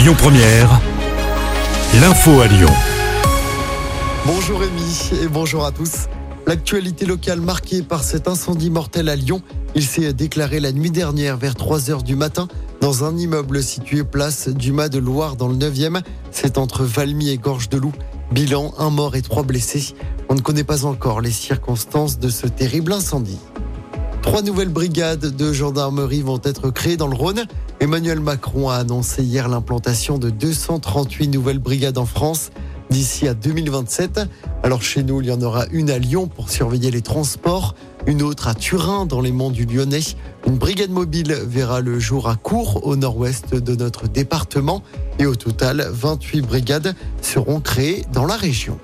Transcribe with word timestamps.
Lyon 0.00 0.14
Première, 0.16 0.80
l'info 2.00 2.40
à 2.40 2.46
Lyon. 2.46 2.70
Bonjour 4.24 4.60
Rémi 4.60 5.10
et 5.22 5.28
bonjour 5.28 5.66
à 5.66 5.72
tous. 5.72 6.06
L'actualité 6.46 7.04
locale 7.04 7.42
marquée 7.42 7.82
par 7.82 8.02
cet 8.02 8.26
incendie 8.26 8.70
mortel 8.70 9.10
à 9.10 9.16
Lyon. 9.16 9.42
Il 9.74 9.84
s'est 9.84 10.14
déclaré 10.14 10.58
la 10.58 10.72
nuit 10.72 10.90
dernière 10.90 11.36
vers 11.36 11.54
3 11.54 11.90
heures 11.90 12.02
du 12.02 12.16
matin 12.16 12.48
dans 12.80 13.04
un 13.04 13.14
immeuble 13.18 13.62
situé 13.62 14.02
place 14.02 14.48
du 14.48 14.72
Mas 14.72 14.88
de 14.88 14.98
Loire 14.98 15.36
dans 15.36 15.48
le 15.48 15.56
9e. 15.56 16.00
C'est 16.30 16.56
entre 16.56 16.84
Valmy 16.84 17.28
et 17.28 17.36
Gorge 17.36 17.68
de 17.68 17.76
Loup. 17.76 17.92
Bilan, 18.32 18.72
un 18.78 18.88
mort 18.88 19.16
et 19.16 19.22
trois 19.22 19.42
blessés. 19.42 19.94
On 20.30 20.34
ne 20.34 20.40
connaît 20.40 20.64
pas 20.64 20.86
encore 20.86 21.20
les 21.20 21.30
circonstances 21.30 22.18
de 22.18 22.30
ce 22.30 22.46
terrible 22.46 22.94
incendie. 22.94 23.38
Trois 24.22 24.40
nouvelles 24.40 24.70
brigades 24.70 25.36
de 25.36 25.52
gendarmerie 25.52 26.22
vont 26.22 26.40
être 26.42 26.70
créées 26.70 26.96
dans 26.96 27.08
le 27.08 27.16
Rhône. 27.16 27.44
Emmanuel 27.82 28.20
Macron 28.20 28.68
a 28.68 28.74
annoncé 28.74 29.22
hier 29.22 29.48
l'implantation 29.48 30.18
de 30.18 30.28
238 30.28 31.28
nouvelles 31.28 31.58
brigades 31.58 31.96
en 31.96 32.04
France 32.04 32.50
d'ici 32.90 33.26
à 33.26 33.32
2027. 33.32 34.20
Alors 34.62 34.82
chez 34.82 35.02
nous, 35.02 35.22
il 35.22 35.28
y 35.28 35.32
en 35.32 35.40
aura 35.40 35.64
une 35.72 35.88
à 35.88 35.98
Lyon 35.98 36.28
pour 36.28 36.50
surveiller 36.50 36.90
les 36.90 37.00
transports, 37.00 37.74
une 38.06 38.20
autre 38.20 38.48
à 38.48 38.54
Turin 38.54 39.06
dans 39.06 39.22
les 39.22 39.32
monts 39.32 39.50
du 39.50 39.64
Lyonnais. 39.64 40.00
Une 40.46 40.58
brigade 40.58 40.90
mobile 40.90 41.32
verra 41.46 41.80
le 41.80 41.98
jour 41.98 42.28
à 42.28 42.36
Cours 42.36 42.86
au 42.86 42.96
nord-ouest 42.96 43.54
de 43.54 43.74
notre 43.74 44.08
département 44.08 44.82
et 45.18 45.24
au 45.24 45.34
total, 45.34 45.88
28 45.90 46.42
brigades 46.42 46.94
seront 47.22 47.60
créées 47.60 48.04
dans 48.12 48.26
la 48.26 48.36
région. 48.36 48.78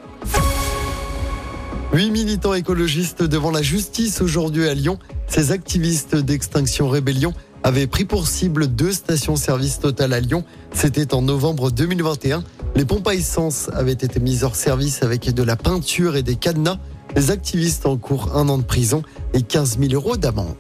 Huit 1.93 2.11
militants 2.11 2.55
écologistes 2.55 3.23
devant 3.23 3.51
la 3.51 3.63
justice 3.63 4.23
aujourd'hui 4.23 4.69
à 4.69 4.75
Lyon. 4.75 4.99
Ces 5.29 5.53
activistes 5.53 6.17
d'Extinction 6.17 6.89
Rébellion 6.89 7.35
avaient 7.67 7.89
pris 7.89 8.05
pour 8.05 8.29
cible 8.29 8.69
deux 8.69 8.93
stations-service 8.93 9.81
Total 9.81 10.13
à 10.13 10.21
Lyon. 10.21 10.45
C'était 10.73 11.13
en 11.13 11.21
novembre 11.21 11.73
2021. 11.73 12.45
Les 12.77 12.85
pompes 12.85 13.09
à 13.09 13.15
essence 13.15 13.71
avaient 13.75 13.91
été 13.91 14.21
mises 14.21 14.45
hors 14.45 14.55
service 14.55 15.03
avec 15.03 15.35
de 15.35 15.43
la 15.43 15.57
peinture 15.57 16.15
et 16.15 16.23
des 16.23 16.37
cadenas. 16.37 16.79
Les 17.17 17.33
activistes 17.33 17.85
encourent 17.85 18.37
un 18.37 18.49
an 18.51 18.59
de 18.59 18.63
prison 18.63 19.03
et 19.35 19.43
15 19.43 19.81
000 19.81 19.95
euros 19.95 20.17
d'amende. 20.17 20.55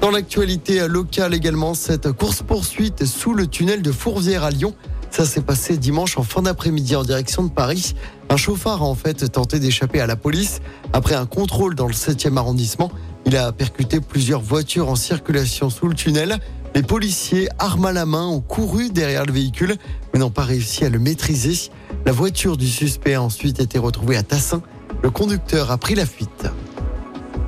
Dans 0.00 0.10
l'actualité 0.10 0.88
locale 0.88 1.34
également, 1.34 1.74
cette 1.74 2.12
course-poursuite 2.12 3.04
sous 3.04 3.34
le 3.34 3.46
tunnel 3.46 3.82
de 3.82 3.92
Fourvière 3.92 4.42
à 4.42 4.50
Lyon. 4.50 4.74
Ça 5.10 5.26
s'est 5.26 5.42
passé 5.42 5.76
dimanche 5.76 6.16
en 6.16 6.22
fin 6.22 6.40
d'après-midi 6.40 6.96
en 6.96 7.04
direction 7.04 7.42
de 7.42 7.50
Paris. 7.50 7.94
Un 8.30 8.38
chauffard 8.38 8.82
a 8.82 8.86
en 8.86 8.94
fait 8.94 9.30
tenté 9.30 9.60
d'échapper 9.60 10.00
à 10.00 10.06
la 10.06 10.16
police 10.16 10.62
après 10.94 11.14
un 11.14 11.26
contrôle 11.26 11.74
dans 11.74 11.86
le 11.86 11.92
7e 11.92 12.38
arrondissement. 12.38 12.90
Il 13.26 13.36
a 13.36 13.52
percuté 13.52 14.00
plusieurs 14.00 14.40
voitures 14.40 14.88
en 14.88 14.96
circulation 14.96 15.70
sous 15.70 15.88
le 15.88 15.94
tunnel. 15.94 16.38
Les 16.74 16.82
policiers, 16.82 17.48
armes 17.58 17.86
à 17.86 17.92
la 17.92 18.04
main, 18.04 18.26
ont 18.26 18.40
couru 18.40 18.90
derrière 18.90 19.24
le 19.24 19.32
véhicule, 19.32 19.76
mais 20.12 20.20
n'ont 20.20 20.30
pas 20.30 20.44
réussi 20.44 20.84
à 20.84 20.88
le 20.88 20.98
maîtriser. 20.98 21.70
La 22.04 22.12
voiture 22.12 22.56
du 22.56 22.68
suspect 22.68 23.14
a 23.14 23.22
ensuite 23.22 23.60
été 23.60 23.78
retrouvée 23.78 24.16
à 24.16 24.22
Tassin. 24.22 24.60
Le 25.02 25.10
conducteur 25.10 25.70
a 25.70 25.78
pris 25.78 25.94
la 25.94 26.06
fuite. 26.06 26.46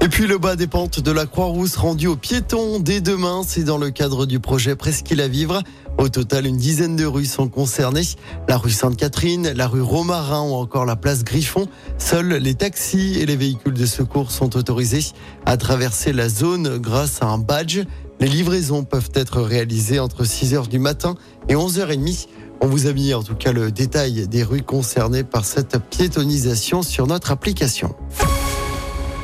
Et 0.00 0.08
puis 0.08 0.26
le 0.26 0.38
bas 0.38 0.54
des 0.54 0.68
pentes 0.68 1.00
de 1.00 1.10
la 1.10 1.26
Croix-Rousse 1.26 1.76
rendu 1.76 2.06
aux 2.06 2.16
piétons 2.16 2.78
dès 2.78 3.00
demain, 3.00 3.42
c'est 3.44 3.64
dans 3.64 3.78
le 3.78 3.90
cadre 3.90 4.24
du 4.24 4.38
projet 4.38 4.76
Presqu'île 4.76 5.20
à 5.20 5.28
vivre. 5.28 5.62
Au 5.98 6.08
total, 6.08 6.46
une 6.46 6.58
dizaine 6.58 6.94
de 6.94 7.06
rues 7.06 7.24
sont 7.24 7.48
concernées. 7.48 8.02
La 8.48 8.58
rue 8.58 8.70
Sainte-Catherine, 8.70 9.52
la 9.52 9.66
rue 9.66 9.80
Romarin 9.80 10.42
ou 10.42 10.52
encore 10.52 10.84
la 10.84 10.96
place 10.96 11.24
Griffon. 11.24 11.68
Seuls 11.96 12.34
les 12.34 12.54
taxis 12.54 13.18
et 13.18 13.26
les 13.26 13.36
véhicules 13.36 13.74
de 13.74 13.86
secours 13.86 14.30
sont 14.30 14.56
autorisés 14.56 15.06
à 15.46 15.56
traverser 15.56 16.12
la 16.12 16.28
zone 16.28 16.76
grâce 16.78 17.22
à 17.22 17.26
un 17.26 17.38
badge. 17.38 17.80
Les 18.20 18.28
livraisons 18.28 18.84
peuvent 18.84 19.10
être 19.14 19.40
réalisées 19.40 19.98
entre 19.98 20.24
6h 20.24 20.68
du 20.68 20.78
matin 20.78 21.14
et 21.48 21.54
11h30. 21.54 22.28
On 22.60 22.66
vous 22.66 22.86
a 22.86 22.92
mis 22.92 23.12
en 23.14 23.22
tout 23.22 23.34
cas 23.34 23.52
le 23.52 23.70
détail 23.70 24.28
des 24.28 24.42
rues 24.42 24.62
concernées 24.62 25.24
par 25.24 25.44
cette 25.44 25.78
piétonisation 25.90 26.82
sur 26.82 27.06
notre 27.06 27.30
application. 27.30 27.94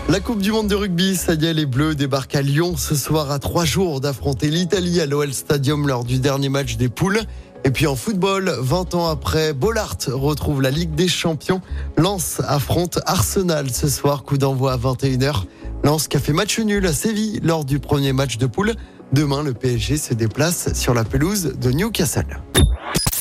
La 0.08 0.20
Coupe 0.20 0.42
du 0.42 0.52
Monde 0.52 0.68
de 0.68 0.74
rugby, 0.74 1.16
ça 1.16 1.34
y 1.34 1.46
est, 1.46 1.54
les 1.54 1.64
Bleus 1.64 1.94
débarquent 1.94 2.34
à 2.34 2.42
Lyon 2.42 2.74
ce 2.76 2.94
soir 2.94 3.30
à 3.30 3.38
trois 3.38 3.64
jours 3.64 4.00
d'affronter 4.00 4.48
l'Italie 4.48 5.00
à 5.00 5.06
l'OL 5.06 5.32
Stadium 5.32 5.88
lors 5.88 6.04
du 6.04 6.18
dernier 6.18 6.48
match 6.48 6.76
des 6.76 6.88
poules. 6.88 7.20
Et 7.64 7.70
puis 7.70 7.86
en 7.86 7.94
football, 7.94 8.52
20 8.58 8.94
ans 8.94 9.08
après, 9.08 9.52
Bollard 9.52 9.96
retrouve 10.08 10.60
la 10.60 10.70
Ligue 10.70 10.94
des 10.94 11.08
Champions. 11.08 11.62
Lens 11.96 12.42
affronte 12.46 12.98
Arsenal 13.06 13.70
ce 13.70 13.88
soir, 13.88 14.24
coup 14.24 14.36
d'envoi 14.36 14.72
à 14.72 14.76
21h. 14.76 15.44
Lens 15.84 16.08
qui 16.08 16.16
a 16.16 16.20
fait 16.20 16.32
match 16.32 16.58
nul 16.58 16.84
à 16.86 16.92
Séville 16.92 17.40
lors 17.42 17.64
du 17.64 17.78
premier 17.78 18.12
match 18.12 18.36
de 18.36 18.46
poule. 18.46 18.74
Demain, 19.12 19.42
le 19.42 19.54
PSG 19.54 19.96
se 19.96 20.14
déplace 20.14 20.74
sur 20.74 20.94
la 20.94 21.04
pelouse 21.04 21.54
de 21.60 21.70
Newcastle. 21.70 22.42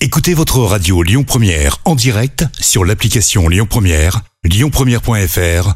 Écoutez 0.02 0.34
votre 0.34 0.60
radio 0.60 1.04
Lyon 1.04 1.24
Première 1.24 1.78
en 1.86 1.94
direct 1.94 2.46
sur 2.60 2.84
l'application 2.84 3.48
Lyon 3.48 3.68
Première, 3.70 4.22
lyonpremière.fr 4.44 5.76